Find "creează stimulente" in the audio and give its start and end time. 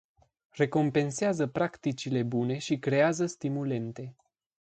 2.79-4.15